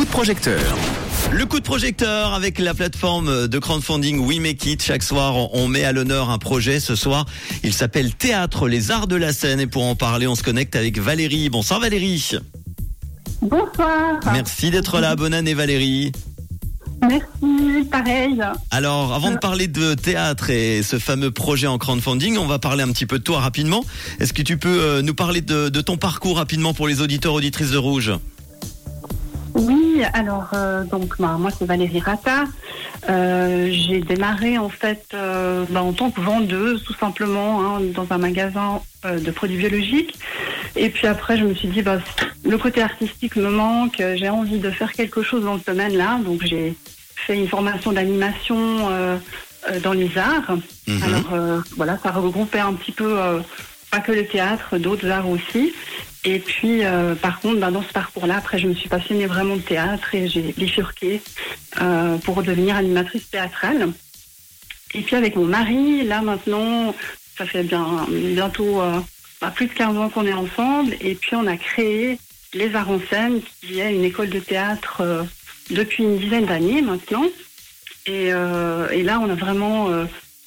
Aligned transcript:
coup 0.00 0.06
de 0.06 0.10
projecteur. 0.10 0.78
Le 1.30 1.44
coup 1.44 1.58
de 1.58 1.64
projecteur 1.64 2.32
avec 2.32 2.58
la 2.58 2.72
plateforme 2.72 3.48
de 3.48 3.58
crowdfunding 3.58 4.20
We 4.20 4.40
Make 4.40 4.64
It. 4.64 4.82
Chaque 4.82 5.02
soir, 5.02 5.52
on 5.54 5.68
met 5.68 5.84
à 5.84 5.92
l'honneur 5.92 6.30
un 6.30 6.38
projet. 6.38 6.80
Ce 6.80 6.94
soir, 6.94 7.26
il 7.62 7.74
s'appelle 7.74 8.14
Théâtre, 8.14 8.66
les 8.66 8.90
arts 8.90 9.08
de 9.08 9.16
la 9.16 9.34
scène. 9.34 9.60
Et 9.60 9.66
pour 9.66 9.84
en 9.84 9.96
parler, 9.96 10.26
on 10.26 10.34
se 10.34 10.42
connecte 10.42 10.74
avec 10.74 10.98
Valérie. 10.98 11.50
Bonsoir 11.50 11.80
Valérie. 11.80 12.32
Bonsoir. 13.42 14.20
Merci 14.32 14.70
d'être 14.70 15.00
là. 15.00 15.16
Bonne 15.16 15.34
année 15.34 15.52
Valérie. 15.52 16.12
Merci, 17.02 17.86
pareil. 17.90 18.40
Alors, 18.70 19.12
avant 19.12 19.32
de 19.32 19.38
parler 19.38 19.66
de 19.66 19.92
théâtre 19.92 20.48
et 20.48 20.82
ce 20.82 20.98
fameux 20.98 21.30
projet 21.30 21.66
en 21.66 21.76
crowdfunding, 21.76 22.38
on 22.38 22.46
va 22.46 22.58
parler 22.58 22.84
un 22.84 22.88
petit 22.88 23.06
peu 23.06 23.18
de 23.18 23.24
toi 23.24 23.40
rapidement. 23.40 23.84
Est-ce 24.18 24.32
que 24.32 24.40
tu 24.40 24.56
peux 24.56 24.80
euh, 24.80 25.02
nous 25.02 25.14
parler 25.14 25.42
de, 25.42 25.68
de 25.68 25.80
ton 25.82 25.98
parcours 25.98 26.38
rapidement 26.38 26.72
pour 26.72 26.88
les 26.88 27.02
auditeurs 27.02 27.34
auditrices 27.34 27.70
de 27.70 27.78
Rouge? 27.78 28.12
Oui, 30.00 30.06
alors 30.14 30.48
euh, 30.54 30.84
donc 30.84 31.16
bah, 31.18 31.36
moi 31.38 31.50
c'est 31.50 31.66
Valérie 31.66 32.00
Rata. 32.00 32.44
Euh, 33.10 33.68
j'ai 33.70 34.00
démarré 34.00 34.56
en 34.56 34.70
fait 34.70 35.04
euh, 35.12 35.64
bah, 35.68 35.82
en 35.82 35.92
tant 35.92 36.10
que 36.10 36.22
vendeuse 36.22 36.82
tout 36.84 36.94
simplement 36.94 37.60
hein, 37.60 37.80
dans 37.94 38.06
un 38.10 38.16
magasin 38.16 38.80
de 39.04 39.30
produits 39.30 39.58
biologiques. 39.58 40.18
Et 40.74 40.88
puis 40.88 41.06
après 41.06 41.36
je 41.36 41.44
me 41.44 41.52
suis 41.52 41.68
dit 41.68 41.82
bah, 41.82 41.98
le 42.44 42.56
côté 42.56 42.80
artistique 42.80 43.36
me 43.36 43.50
manque, 43.50 44.02
j'ai 44.14 44.30
envie 44.30 44.58
de 44.58 44.70
faire 44.70 44.92
quelque 44.92 45.22
chose 45.22 45.44
dans 45.44 45.58
ce 45.58 45.66
domaine-là. 45.66 46.20
Donc 46.24 46.44
j'ai 46.44 46.74
fait 47.16 47.36
une 47.36 47.48
formation 47.48 47.92
d'animation 47.92 48.88
dans 49.82 49.92
les 49.92 50.16
arts. 50.16 50.56
Mhm. 50.86 51.02
Alors 51.02 51.62
voilà, 51.76 51.98
ça 52.02 52.10
regroupait 52.10 52.60
un 52.60 52.72
petit 52.72 52.92
peu 52.92 53.18
pas 53.90 54.00
que 54.00 54.12
le 54.12 54.24
théâtre, 54.24 54.78
d'autres 54.78 55.10
arts 55.10 55.28
aussi. 55.28 55.74
Et 56.24 56.38
puis, 56.38 56.84
euh, 56.84 57.14
par 57.14 57.40
contre, 57.40 57.60
bah, 57.60 57.70
dans 57.70 57.82
ce 57.82 57.92
parcours-là, 57.92 58.36
après, 58.36 58.58
je 58.58 58.66
me 58.68 58.74
suis 58.74 58.88
passionnée 58.90 59.26
vraiment 59.26 59.56
de 59.56 59.62
théâtre 59.62 60.14
et 60.14 60.28
j'ai 60.28 60.42
bifurqué 60.56 61.22
euh, 61.80 62.18
pour 62.18 62.42
devenir 62.42 62.76
animatrice 62.76 63.28
théâtrale. 63.30 63.92
Et 64.94 65.00
puis, 65.02 65.16
avec 65.16 65.36
mon 65.36 65.46
mari, 65.46 66.02
là 66.04 66.20
maintenant, 66.20 66.94
ça 67.38 67.46
fait 67.46 67.62
bien 67.62 68.06
bientôt 68.10 68.82
euh, 68.82 69.00
bah, 69.40 69.50
plus 69.54 69.66
de 69.66 69.72
15 69.72 69.96
ans 69.96 70.10
qu'on 70.10 70.26
est 70.26 70.32
ensemble. 70.34 70.94
Et 71.00 71.14
puis, 71.14 71.36
on 71.36 71.46
a 71.46 71.56
créé 71.56 72.18
Les 72.52 72.74
Arts 72.74 72.90
en 72.90 73.00
scène, 73.08 73.40
qui 73.62 73.80
est 73.80 73.94
une 73.94 74.04
école 74.04 74.28
de 74.28 74.40
théâtre 74.40 74.98
euh, 75.00 75.22
depuis 75.70 76.02
une 76.02 76.18
dizaine 76.18 76.44
d'années 76.46 76.82
maintenant. 76.82 77.24
Et, 78.06 78.32
euh, 78.32 78.88
et 78.90 79.02
là, 79.02 79.20
on 79.22 79.30
a 79.30 79.34
vraiment 79.34 79.88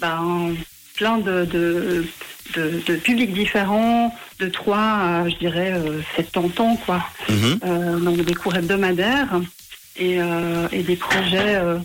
un- 0.04 0.54
plein 0.98 1.18
de, 1.18 1.46
de, 1.46 2.06
de, 2.56 2.82
de 2.86 2.96
publics 2.96 3.34
différents, 3.34 4.16
de 4.40 4.48
3 4.48 4.78
à, 4.78 5.30
je 5.30 5.36
dirais, 5.36 5.74
euh, 5.74 6.02
70 6.16 6.60
ans, 6.62 6.76
quoi. 6.86 7.04
Mhm. 7.30 7.60
Euh, 7.66 8.00
donc 8.00 8.18
des 8.24 8.34
cours 8.34 8.56
hebdomadaires 8.56 9.42
et, 9.98 10.22
euh, 10.22 10.68
et 10.72 10.84
des 10.84 10.96
projets 10.96 11.56
euh, 11.56 11.78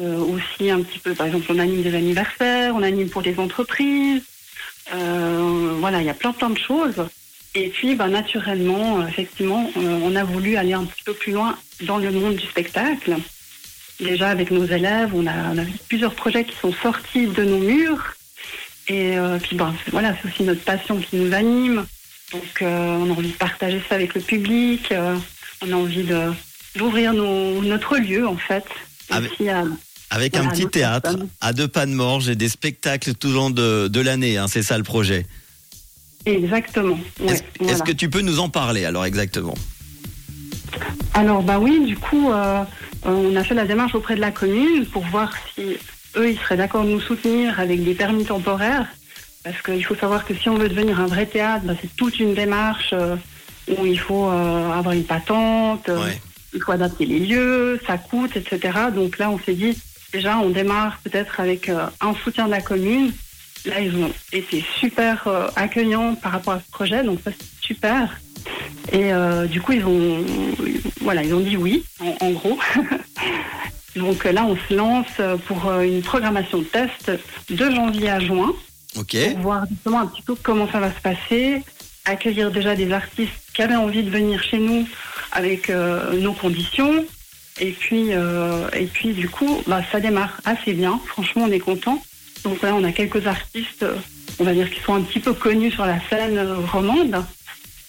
euh, 0.00 0.18
aussi 0.18 0.70
un 0.70 0.82
petit 0.82 0.98
peu. 0.98 1.14
Par 1.14 1.26
exemple, 1.26 1.46
on 1.48 1.58
anime 1.58 1.82
des 1.82 1.94
anniversaires, 1.94 2.74
on 2.74 2.82
anime 2.82 3.08
pour 3.08 3.22
des 3.22 3.38
entreprises. 3.38 4.22
Euh, 4.94 5.74
voilà, 5.80 6.00
il 6.00 6.06
y 6.06 6.10
a 6.10 6.14
plein 6.14 6.32
plein 6.32 6.50
de 6.50 6.58
choses. 6.58 7.06
Et 7.54 7.70
puis, 7.70 7.94
bah, 7.94 8.08
naturellement, 8.08 9.00
euh, 9.00 9.06
effectivement, 9.06 9.70
euh, 9.78 10.00
on 10.02 10.14
a 10.14 10.24
voulu 10.24 10.56
aller 10.56 10.74
un 10.74 10.84
petit 10.84 11.02
peu 11.04 11.14
plus 11.14 11.32
loin 11.32 11.56
dans 11.82 11.96
le 11.96 12.10
monde 12.10 12.36
du 12.36 12.46
spectacle. 12.46 13.16
Déjà 13.98 14.28
avec 14.28 14.50
nos 14.50 14.66
élèves, 14.66 15.12
on 15.14 15.26
a, 15.26 15.52
on 15.54 15.58
a 15.58 15.64
plusieurs 15.88 16.14
projets 16.14 16.44
qui 16.44 16.54
sont 16.56 16.72
sortis 16.72 17.26
de 17.26 17.44
nos 17.44 17.58
murs. 17.58 18.15
Et 18.88 19.16
euh, 19.18 19.38
puis, 19.38 19.56
bah, 19.56 19.72
c'est- 19.84 19.90
voilà, 19.90 20.14
c'est 20.22 20.28
aussi 20.28 20.42
notre 20.44 20.62
passion 20.62 20.98
qui 20.98 21.16
nous 21.16 21.32
anime. 21.34 21.84
Donc, 22.32 22.42
euh, 22.62 22.96
on 23.00 23.10
a 23.10 23.12
envie 23.14 23.28
de 23.30 23.36
partager 23.36 23.80
ça 23.88 23.94
avec 23.96 24.14
le 24.14 24.20
public. 24.20 24.90
euh, 24.92 25.16
on 25.62 25.72
a 25.72 25.76
envie 25.76 26.04
de 26.04 26.32
d'ouvrir 26.76 27.14
nos- 27.14 27.62
notre 27.62 27.96
lieu, 27.96 28.26
en 28.28 28.36
fait. 28.36 28.64
Avec- 29.10 29.32
aussi 29.32 29.48
à- 29.48 29.64
Avec 30.10 30.34
Voilà, 30.34 30.48
un 30.48 30.52
petit 30.52 30.66
théâtre 30.68 31.10
personnes. 31.10 31.28
à 31.40 31.52
deux 31.52 31.66
pas 31.68 31.84
de 31.86 31.90
morge 31.92 32.28
et 32.28 32.36
des 32.36 32.48
spectacles 32.48 33.14
tout 33.14 33.28
au 33.28 33.32
long 33.32 33.50
de, 33.50 33.88
de 33.88 34.00
l'année. 34.00 34.36
hein, 34.36 34.46
c'est 34.48 34.62
ça 34.62 34.76
le 34.78 34.84
projet. 34.84 35.26
Exactement. 36.26 36.98
ouais, 37.20 37.32
Est-ce 37.32 37.42
voilà. 37.58 37.72
est-ce 37.72 37.82
que 37.82 37.92
tu 37.92 38.08
peux 38.10 38.20
nous 38.20 38.38
en 38.38 38.48
parler 38.48 38.84
alors 38.84 39.04
exactement? 39.06 39.54
Alors 41.14 41.42
bah 41.42 41.58
oui, 41.58 41.84
du 41.86 41.96
coup, 41.96 42.30
on 43.04 43.36
a 43.36 43.44
fait 43.44 43.54
la 43.54 43.64
démarche 43.64 43.94
auprès 43.94 44.14
de 44.16 44.20
la 44.20 44.30
commune 44.30 44.84
pour 44.86 45.04
voir 45.06 45.32
si 45.54 45.76
eux, 46.16 46.30
ils 46.30 46.38
seraient 46.38 46.56
d'accord 46.56 46.84
de 46.84 46.90
nous 46.90 47.00
soutenir 47.00 47.58
avec 47.60 47.82
des 47.84 47.94
permis 47.94 48.24
temporaires. 48.24 48.86
Parce 49.44 49.60
qu'il 49.62 49.84
faut 49.84 49.94
savoir 49.94 50.24
que 50.24 50.34
si 50.34 50.48
on 50.48 50.56
veut 50.56 50.68
devenir 50.68 50.98
un 51.00 51.06
vrai 51.06 51.26
théâtre, 51.26 51.64
c'est 51.80 51.94
toute 51.96 52.18
une 52.18 52.34
démarche 52.34 52.90
euh, 52.92 53.14
où 53.78 53.86
il 53.86 53.98
faut 53.98 54.28
euh, 54.28 54.70
avoir 54.72 54.92
une 54.94 55.04
patente, 55.04 55.88
euh, 55.88 56.04
Ouais. 56.04 56.20
il 56.52 56.60
faut 56.60 56.72
adapter 56.72 57.06
les 57.06 57.20
lieux, 57.20 57.80
ça 57.86 57.96
coûte, 57.96 58.36
etc. 58.36 58.76
Donc 58.94 59.18
là, 59.18 59.30
on 59.30 59.38
s'est 59.38 59.54
dit, 59.54 59.78
déjà, 60.12 60.38
on 60.38 60.50
démarre 60.50 60.98
peut-être 61.04 61.38
avec 61.38 61.68
un 61.68 62.14
soutien 62.24 62.46
de 62.46 62.50
la 62.50 62.60
commune. 62.60 63.12
Là, 63.66 63.80
ils 63.80 63.94
ont 63.96 64.10
été 64.32 64.64
super 64.80 65.28
accueillants 65.56 66.14
par 66.16 66.32
rapport 66.32 66.54
à 66.54 66.60
ce 66.60 66.70
projet, 66.70 67.02
donc 67.04 67.18
ça, 67.24 67.30
c'est 67.30 67.66
super. 67.66 68.18
Et 68.92 69.12
euh, 69.12 69.46
du 69.46 69.60
coup, 69.60 69.72
ils 69.72 69.84
ont, 69.84 70.24
voilà, 71.00 71.22
ils 71.24 71.34
ont 71.34 71.40
dit 71.40 71.56
oui, 71.56 71.84
en, 72.00 72.14
en 72.20 72.30
gros. 72.30 72.58
donc 73.96 74.26
euh, 74.26 74.32
là, 74.32 74.44
on 74.44 74.56
se 74.56 74.74
lance 74.74 75.06
euh, 75.20 75.36
pour 75.36 75.66
euh, 75.66 75.82
une 75.82 76.02
programmation 76.02 76.58
de 76.58 76.64
test 76.64 77.10
de 77.50 77.70
janvier 77.70 78.10
à 78.10 78.20
juin 78.20 78.52
Ok. 78.96 79.16
pour 79.32 79.40
voir 79.40 79.64
justement 79.68 80.00
un 80.00 80.06
petit 80.06 80.22
peu 80.22 80.34
comment 80.40 80.70
ça 80.70 80.80
va 80.80 80.92
se 80.92 81.00
passer, 81.00 81.62
accueillir 82.04 82.50
déjà 82.50 82.74
des 82.76 82.92
artistes 82.92 83.32
qui 83.54 83.62
avaient 83.62 83.76
envie 83.76 84.02
de 84.02 84.10
venir 84.10 84.42
chez 84.42 84.58
nous 84.58 84.86
avec 85.32 85.70
euh, 85.70 86.12
nos 86.20 86.32
conditions. 86.32 87.04
Et 87.58 87.72
puis, 87.72 88.08
euh, 88.10 88.68
et 88.74 88.84
puis 88.84 89.14
du 89.14 89.28
coup, 89.30 89.62
bah, 89.66 89.80
ça 89.90 89.98
démarre 89.98 90.40
assez 90.44 90.74
bien. 90.74 91.00
Franchement, 91.06 91.44
on 91.48 91.50
est 91.50 91.58
content. 91.58 92.02
Donc 92.44 92.60
là, 92.62 92.74
on 92.74 92.84
a 92.84 92.92
quelques 92.92 93.26
artistes, 93.26 93.84
on 94.38 94.44
va 94.44 94.52
dire, 94.52 94.70
qui 94.70 94.80
sont 94.80 94.94
un 94.94 95.00
petit 95.00 95.20
peu 95.20 95.32
connus 95.32 95.70
sur 95.72 95.86
la 95.86 95.98
scène 96.10 96.38
romande. 96.70 97.24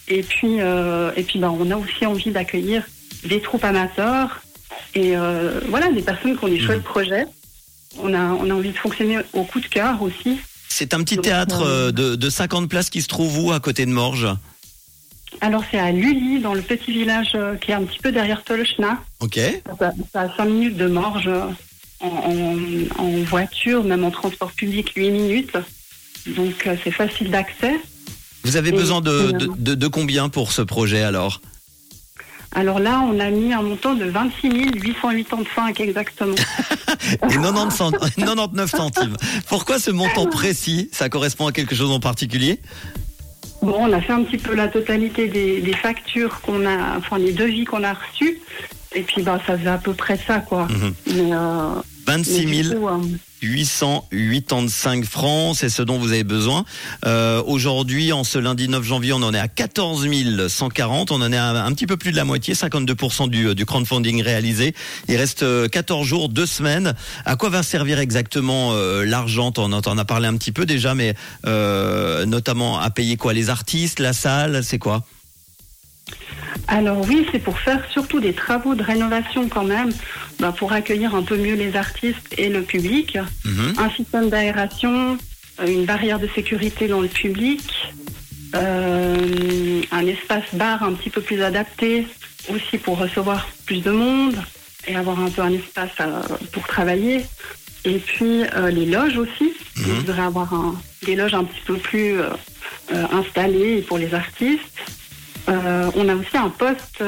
Et 0.07 0.23
puis, 0.23 0.61
euh, 0.61 1.11
et 1.17 1.23
puis 1.23 1.37
bah, 1.39 1.51
on 1.51 1.69
a 1.69 1.75
aussi 1.75 2.05
envie 2.05 2.31
d'accueillir 2.31 2.83
des 3.25 3.41
troupes 3.41 3.63
amateurs 3.65 4.41
et 4.95 5.15
euh, 5.17 5.59
voilà, 5.69 5.91
des 5.91 6.01
personnes 6.01 6.37
qui 6.37 6.43
ont 6.43 6.47
des 6.47 6.59
chouettes 6.59 6.83
projets. 6.83 7.25
On 7.99 8.13
a, 8.13 8.19
on 8.33 8.49
a 8.49 8.53
envie 8.53 8.71
de 8.71 8.77
fonctionner 8.77 9.19
au 9.33 9.43
coup 9.43 9.59
de 9.59 9.65
cœur 9.67 10.01
aussi. 10.01 10.37
C'est 10.69 10.93
un 10.93 11.03
petit 11.03 11.15
Donc, 11.15 11.25
théâtre 11.25 11.61
euh, 11.61 11.87
euh, 11.87 11.91
de, 11.91 12.15
de 12.15 12.29
50 12.29 12.69
places 12.69 12.89
qui 12.89 13.01
se 13.01 13.07
trouve 13.07 13.39
où 13.45 13.51
à 13.51 13.59
côté 13.59 13.85
de 13.85 13.91
Morges? 13.91 14.27
Alors 15.41 15.63
c'est 15.69 15.79
à 15.79 15.91
Lully, 15.91 16.39
dans 16.39 16.53
le 16.53 16.61
petit 16.61 16.91
village 16.91 17.37
qui 17.61 17.71
est 17.71 17.75
un 17.75 17.83
petit 17.83 17.99
peu 17.99 18.11
derrière 18.11 18.43
Tolchna. 18.43 18.99
Ok. 19.19 19.35
C'est 19.35 20.15
à 20.15 20.35
5 20.35 20.45
minutes 20.45 20.77
de 20.77 20.87
Morges 20.87 21.29
en, 21.99 22.07
en- 22.07 23.03
en 23.03 23.09
voiture, 23.23 23.83
même 23.83 24.03
en 24.03 24.11
transport 24.11 24.51
public 24.51 24.93
8 24.95 25.11
minutes. 25.11 25.57
Donc 26.27 26.67
c'est 26.83 26.91
facile 26.91 27.29
d'accès. 27.31 27.73
Vous 28.43 28.55
avez 28.57 28.69
Et- 28.69 28.73
besoin 28.73 29.01
de- 29.01 29.31
de 29.75 29.87
combien 29.87 30.29
pour 30.29 30.51
ce 30.51 30.61
projet 30.61 31.01
alors? 31.03 31.41
Alors 32.53 32.79
là, 32.79 33.01
on 33.05 33.19
a 33.19 33.29
mis 33.29 33.53
un 33.53 33.61
montant 33.61 33.93
de 33.93 34.05
26 34.05 34.71
885 34.81 35.79
exactement. 35.81 36.35
Et 37.29 37.33
90 37.35 37.75
cent- 37.75 37.91
99 37.91 38.71
centimes. 38.71 39.17
Pourquoi 39.49 39.79
ce 39.79 39.91
montant 39.91 40.25
précis 40.25 40.89
Ça 40.91 41.09
correspond 41.09 41.47
à 41.47 41.51
quelque 41.51 41.75
chose 41.75 41.91
en 41.91 41.99
particulier? 41.99 42.59
Bon, 43.61 43.75
on 43.79 43.91
a 43.93 44.01
fait 44.01 44.13
un 44.13 44.23
petit 44.23 44.37
peu 44.37 44.55
la 44.55 44.67
totalité 44.67 45.27
des, 45.27 45.61
des 45.61 45.73
factures 45.73 46.41
qu'on 46.41 46.65
a, 46.65 46.97
enfin 46.97 47.17
les 47.17 47.33
devis 47.33 47.65
qu'on 47.65 47.83
a 47.83 47.93
reçus. 47.93 48.39
Et 48.95 49.01
puis 49.01 49.21
bah 49.21 49.39
ça 49.45 49.57
faisait 49.57 49.69
à 49.69 49.77
peu 49.77 49.93
près 49.93 50.17
ça 50.25 50.39
quoi. 50.39 50.67
Mhm. 50.69 50.93
Mais, 51.15 51.33
euh, 51.33 51.69
26 52.07 52.45
du 52.45 52.63
000 52.63 52.79
coup, 52.79 52.87
euh, 52.87 52.97
885 53.41 55.05
francs, 55.05 55.55
c'est 55.57 55.69
ce 55.69 55.81
dont 55.81 55.97
vous 55.97 56.11
avez 56.11 56.23
besoin. 56.23 56.65
Euh, 57.05 57.43
Aujourd'hui, 57.45 58.13
en 58.13 58.23
ce 58.23 58.39
lundi 58.39 58.67
9 58.69 58.83
janvier, 58.83 59.13
on 59.13 59.21
en 59.21 59.33
est 59.33 59.39
à 59.39 59.47
14 59.47 60.07
140. 60.47 61.11
On 61.11 61.21
en 61.21 61.31
est 61.31 61.37
à 61.37 61.49
un 61.65 61.71
petit 61.73 61.85
peu 61.85 61.97
plus 61.97 62.11
de 62.11 62.15
la 62.15 62.23
moitié, 62.23 62.53
52% 62.53 63.29
du, 63.29 63.53
du 63.53 63.65
crowdfunding 63.65 64.23
réalisé. 64.23 64.73
Il 65.07 65.17
reste 65.17 65.43
euh, 65.43 65.67
14 65.67 66.07
jours, 66.07 66.29
deux 66.29 66.45
semaines. 66.45 66.93
À 67.25 67.35
quoi 67.35 67.49
va 67.49 67.61
servir 67.61 67.99
exactement 67.99 68.71
euh, 68.73 69.05
l'argent? 69.05 69.51
On 69.57 69.71
en 69.73 69.97
a 69.97 70.05
parlé 70.05 70.27
un 70.27 70.37
petit 70.37 70.51
peu 70.51 70.65
déjà, 70.65 70.95
mais 70.95 71.13
euh, 71.45 72.25
notamment 72.25 72.79
à 72.79 72.89
payer 72.89 73.17
quoi? 73.17 73.33
Les 73.33 73.49
artistes, 73.49 73.99
la 73.99 74.13
salle, 74.13 74.63
c'est 74.63 74.79
quoi? 74.79 75.03
Alors 76.67 77.01
oui, 77.07 77.25
c'est 77.31 77.39
pour 77.39 77.57
faire 77.59 77.81
surtout 77.91 78.19
des 78.19 78.33
travaux 78.33 78.75
de 78.75 78.83
rénovation 78.83 79.47
quand 79.47 79.63
même, 79.63 79.91
bah, 80.39 80.53
pour 80.57 80.71
accueillir 80.73 81.15
un 81.15 81.23
peu 81.23 81.37
mieux 81.37 81.55
les 81.55 81.75
artistes 81.75 82.33
et 82.37 82.49
le 82.49 82.61
public. 82.63 83.17
Mhm. 83.45 83.73
Un 83.77 83.89
système 83.91 84.29
d'aération, 84.29 85.17
euh, 85.59 85.67
une 85.67 85.85
barrière 85.85 86.19
de 86.19 86.27
sécurité 86.35 86.87
dans 86.87 87.01
le 87.01 87.07
public, 87.07 87.61
euh, 88.55 89.81
un 89.91 90.05
espace 90.07 90.43
bar 90.53 90.83
un 90.83 90.93
petit 90.93 91.09
peu 91.09 91.21
plus 91.21 91.41
adapté 91.41 92.07
aussi 92.49 92.77
pour 92.77 92.97
recevoir 92.97 93.47
plus 93.65 93.81
de 93.83 93.91
monde 93.91 94.35
et 94.87 94.95
avoir 94.95 95.19
un 95.19 95.29
peu 95.29 95.41
un 95.41 95.51
espace 95.51 95.89
euh, 95.99 96.21
pour 96.53 96.65
travailler. 96.67 97.25
Et 97.83 97.99
puis 97.99 98.43
euh, 98.55 98.69
les 98.69 98.85
loges 98.85 99.17
aussi. 99.17 99.53
Mhm. 99.77 99.85
On 99.89 99.93
voudrait 99.95 100.21
avoir 100.23 100.53
un- 100.53 100.79
des 101.05 101.15
loges 101.15 101.33
un 101.33 101.43
petit 101.43 101.61
peu 101.65 101.75
plus 101.77 102.15
installées 103.11 103.81
pour 103.87 103.97
les 103.97 104.13
artistes. 104.13 104.61
On 105.47 106.09
a 106.09 106.15
aussi 106.15 106.35
un 106.35 106.49
poste 106.49 107.01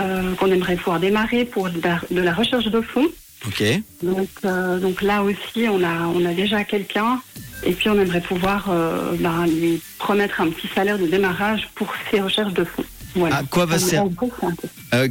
euh, 0.00 0.34
qu'on 0.34 0.50
aimerait 0.50 0.76
pouvoir 0.76 0.98
démarrer 1.00 1.44
pour 1.44 1.70
de 1.70 1.80
la, 1.82 2.00
de 2.10 2.20
la 2.20 2.32
recherche 2.32 2.66
de 2.66 2.80
fonds. 2.80 3.08
Ok. 3.46 3.62
Donc, 4.02 4.28
euh, 4.44 4.78
donc 4.78 5.00
là 5.02 5.22
aussi, 5.22 5.66
on 5.68 5.82
a, 5.82 6.06
on 6.14 6.24
a 6.24 6.32
déjà 6.34 6.64
quelqu'un. 6.64 7.20
Et 7.64 7.72
puis, 7.72 7.88
on 7.90 7.98
aimerait 7.98 8.20
pouvoir 8.22 8.68
euh, 8.70 9.12
ben, 9.18 9.46
lui 9.46 9.80
promettre 9.98 10.40
un 10.40 10.48
petit 10.50 10.68
salaire 10.74 10.98
de 10.98 11.06
démarrage 11.06 11.68
pour 11.74 11.92
ses 12.10 12.20
recherches 12.20 12.54
de 12.54 12.64
fonds. 12.64 12.84
Voilà. 13.16 13.36
À 13.38 13.42
quoi 13.42 13.66
va 13.66 13.74
En 13.74 13.78
ser- 13.78 14.00
gros, 14.14 14.30
c'est 14.40 14.46
un 14.46 14.54
peu. 14.54 14.68
Euh, 14.94 15.08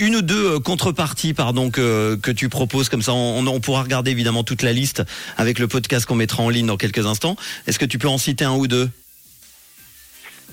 une 0.00 0.16
ou 0.16 0.22
deux 0.22 0.58
contreparties, 0.60 1.34
pardon, 1.34 1.70
que, 1.70 2.14
que 2.16 2.30
tu 2.30 2.48
proposes 2.48 2.88
comme 2.88 3.02
ça. 3.02 3.12
On, 3.12 3.46
on 3.46 3.60
pourra 3.60 3.82
regarder 3.82 4.10
évidemment 4.10 4.42
toute 4.42 4.62
la 4.62 4.72
liste 4.72 5.02
avec 5.36 5.58
le 5.58 5.68
podcast 5.68 6.06
qu'on 6.06 6.14
mettra 6.14 6.42
en 6.42 6.48
ligne 6.48 6.66
dans 6.66 6.76
quelques 6.78 7.04
instants. 7.06 7.36
Est-ce 7.66 7.78
que 7.78 7.84
tu 7.84 7.98
peux 7.98 8.08
en 8.08 8.18
citer 8.18 8.44
un 8.44 8.54
ou 8.54 8.66
deux? 8.68 8.88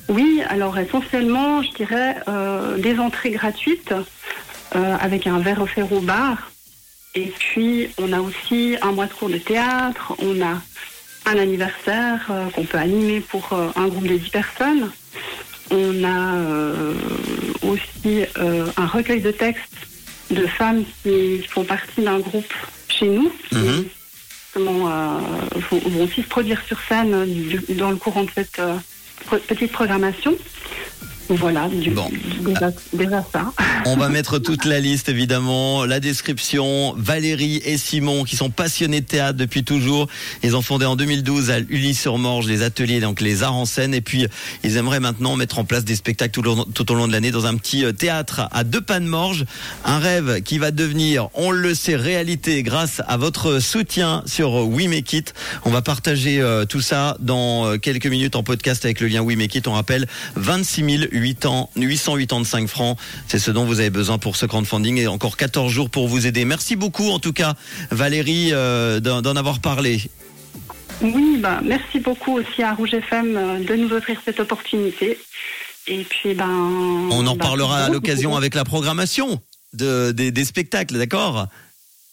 Oui, 0.09 0.41
alors 0.49 0.77
essentiellement, 0.77 1.61
je 1.61 1.69
dirais 1.71 2.15
euh, 2.27 2.77
des 2.77 2.97
entrées 2.99 3.29
gratuites 3.29 3.93
euh, 4.75 4.97
avec 4.99 5.27
un 5.27 5.39
verre 5.39 5.61
offert 5.61 5.91
au 5.93 6.01
bar. 6.01 6.51
Et 7.15 7.31
puis, 7.37 7.89
on 7.99 8.11
a 8.11 8.19
aussi 8.19 8.75
un 8.81 8.91
mois 8.91 9.05
de 9.05 9.13
cours 9.13 9.29
de 9.29 9.37
théâtre, 9.37 10.13
on 10.19 10.41
a 10.41 10.61
un 11.25 11.37
anniversaire 11.37 12.25
euh, 12.29 12.49
qu'on 12.49 12.63
peut 12.65 12.77
animer 12.77 13.19
pour 13.19 13.53
un 13.53 13.87
groupe 13.87 14.07
de 14.07 14.17
10 14.17 14.29
personnes. 14.29 14.91
On 15.71 16.03
a 16.03 16.33
aussi 17.61 18.25
un 18.35 18.87
recueil 18.87 19.21
de 19.21 19.29
textes 19.29 19.87
de 20.31 20.47
femmes 20.47 20.83
qui 21.03 21.43
font 21.47 21.63
partie 21.63 22.01
d'un 22.01 22.19
groupe 22.19 22.53
chez 22.87 23.07
nous, 23.07 23.31
qui 23.49 23.57
justement, 24.53 24.89
euh, 24.89 25.19
vont, 25.69 25.79
vont 25.89 26.03
aussi 26.03 26.23
se 26.23 26.27
produire 26.27 26.61
sur 26.65 26.79
scène 26.87 27.11
dans 27.69 27.91
le 27.91 27.97
courant 27.97 28.23
de 28.23 28.31
cette 28.33 28.59
petite 29.37 29.71
programmation. 29.71 30.37
Voilà, 31.29 31.69
du, 31.69 31.91
Bon. 31.91 32.09
déjà, 32.41 32.71
déjà 32.91 33.23
ça. 33.31 33.51
On 33.85 33.95
va 33.95 34.09
mettre 34.09 34.39
toute 34.39 34.65
la 34.65 34.79
liste 34.79 35.09
évidemment, 35.09 35.85
la 35.85 35.99
description. 35.99 36.93
Valérie 36.97 37.61
et 37.65 37.77
Simon 37.77 38.23
qui 38.23 38.35
sont 38.35 38.49
passionnés 38.49 39.01
de 39.01 39.05
théâtre 39.05 39.37
depuis 39.37 39.63
toujours. 39.63 40.07
Ils 40.43 40.55
ont 40.55 40.61
fondé 40.63 40.85
en 40.85 40.95
2012 40.95 41.51
à 41.51 41.59
Uly-sur-Morge 41.59 42.47
les 42.47 42.63
ateliers, 42.63 42.99
donc 42.99 43.21
les 43.21 43.43
arts 43.43 43.55
en 43.55 43.65
scène. 43.65 43.93
Et 43.93 44.01
puis 44.01 44.25
ils 44.63 44.77
aimeraient 44.77 44.99
maintenant 44.99 45.35
mettre 45.35 45.59
en 45.59 45.65
place 45.65 45.85
des 45.85 45.95
spectacles 45.95 46.31
tout, 46.31 46.41
au 46.49 46.55
long- 46.55 46.65
tout 46.73 46.91
au 46.91 46.95
long 46.95 47.07
de 47.07 47.11
l'année 47.13 47.29
dans 47.31 47.45
un 47.45 47.55
petit 47.57 47.85
euh, 47.85 47.91
théâtre 47.91 48.41
à 48.51 48.63
deux 48.63 48.81
pas 48.81 48.99
de 48.99 49.05
Morges. 49.05 49.45
Un 49.85 49.99
rêve 49.99 50.41
qui 50.41 50.57
va 50.57 50.71
devenir, 50.71 51.29
on 51.35 51.51
le 51.51 51.75
sait, 51.75 51.95
réalité 51.95 52.63
grâce 52.63 53.01
à 53.07 53.17
votre 53.17 53.59
soutien 53.59 54.23
sur 54.25 54.53
We 54.67 54.87
Make 54.87 55.13
It. 55.13 55.33
On 55.63 55.69
va 55.69 55.81
partager 55.83 56.41
euh, 56.41 56.65
tout 56.65 56.81
ça 56.81 57.17
dans 57.19 57.67
euh, 57.67 57.77
quelques 57.77 58.07
minutes 58.07 58.35
en 58.35 58.41
podcast 58.43 58.83
avec 58.85 58.99
le 58.99 59.07
lien 59.07 59.21
We 59.21 59.37
Make 59.37 59.53
It. 59.55 59.67
On 59.67 59.73
rappelle 59.73 60.07
26 60.35 60.79
8 60.79 60.79
ans, 60.81 61.09
885 61.19 62.67
francs. 62.67 62.97
C'est 63.27 63.39
ce 63.39 63.51
dont 63.51 63.65
vous 63.65 63.79
avez 63.79 63.89
besoin 63.89 64.17
pour 64.17 64.35
ce 64.35 64.45
crowdfunding 64.45 64.97
et 64.97 65.07
encore 65.07 65.37
14 65.37 65.71
jours 65.71 65.89
pour 65.89 66.07
vous 66.07 66.27
aider. 66.27 66.45
Merci 66.45 66.75
beaucoup 66.75 67.09
en 67.09 67.19
tout 67.19 67.33
cas 67.33 67.55
Valérie 67.91 68.49
euh, 68.51 68.99
d'en 68.99 69.35
avoir 69.35 69.59
parlé. 69.59 70.01
Oui, 71.01 71.37
bah, 71.39 71.61
merci 71.63 71.99
beaucoup 71.99 72.37
aussi 72.37 72.61
à 72.61 72.73
Rouge 72.73 72.93
FM 72.93 73.37
euh, 73.37 73.63
de 73.63 73.75
nous 73.75 73.91
offrir 73.93 74.19
cette 74.25 74.39
opportunité. 74.39 75.17
Et 75.87 76.03
puis, 76.03 76.33
ben. 76.33 76.49
On 76.49 77.25
en 77.25 77.35
bah, 77.35 77.45
parlera 77.45 77.85
à 77.85 77.89
l'occasion 77.89 78.35
avec 78.35 78.53
la 78.53 78.65
programmation 78.65 79.41
de, 79.73 80.11
des, 80.11 80.31
des 80.31 80.45
spectacles, 80.45 80.97
d'accord? 80.97 81.47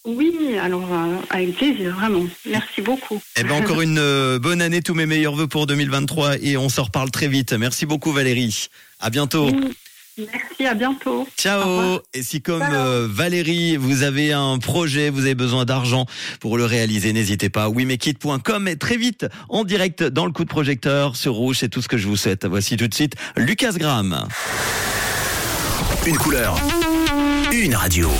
Oui, 0.06 0.56
alors, 0.62 0.86
euh, 0.92 1.16
avec 1.30 1.56
plaisir, 1.56 1.96
vraiment. 1.96 2.26
Merci 2.48 2.80
beaucoup. 2.80 3.20
Eh 3.36 3.42
ben 3.42 3.52
encore 3.52 3.82
une 3.82 3.98
euh, 3.98 4.38
bonne 4.38 4.62
année, 4.62 4.80
tous 4.80 4.94
mes 4.94 5.04
meilleurs 5.04 5.34
voeux 5.34 5.48
pour 5.48 5.66
2023 5.66 6.36
et 6.42 6.56
on 6.56 6.68
se 6.68 6.80
reparle 6.80 7.10
très 7.10 7.26
vite. 7.26 7.52
Merci 7.52 7.86
beaucoup 7.86 8.12
Valérie. 8.12 8.68
À 9.00 9.10
bientôt. 9.10 9.50
Oui, 9.50 9.74
Merci, 10.18 10.64
à 10.64 10.74
bientôt. 10.74 11.28
Ciao. 11.36 12.00
Et 12.14 12.22
si 12.22 12.40
comme 12.40 12.62
euh, 12.62 13.06
Valérie, 13.10 13.76
vous 13.76 14.02
avez 14.02 14.32
un 14.32 14.58
projet, 14.58 15.10
vous 15.10 15.22
avez 15.22 15.34
besoin 15.34 15.66
d'argent 15.66 16.06
pour 16.40 16.56
le 16.56 16.64
réaliser, 16.64 17.12
n'hésitez 17.12 17.50
pas. 17.50 17.68
WeMakeIt.com 17.68 18.68
et 18.68 18.76
très 18.76 18.96
vite 18.96 19.26
en 19.50 19.64
direct 19.64 20.02
dans 20.02 20.24
le 20.24 20.32
coup 20.32 20.44
de 20.44 20.48
projecteur 20.48 21.16
sur 21.16 21.34
Rouge, 21.34 21.58
c'est 21.60 21.68
tout 21.68 21.82
ce 21.82 21.88
que 21.88 21.98
je 21.98 22.06
vous 22.06 22.16
souhaite. 22.16 22.46
Voici 22.46 22.78
tout 22.78 22.88
de 22.88 22.94
suite 22.94 23.14
Lucas 23.36 23.72
Graham. 23.72 24.26
Une 26.06 26.16
couleur. 26.16 26.58
Une 27.52 27.74
radio. 27.74 28.10